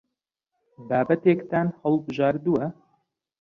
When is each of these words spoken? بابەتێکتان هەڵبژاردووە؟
بابەتێکتان 0.89 1.67
هەڵبژاردووە؟ 1.79 2.65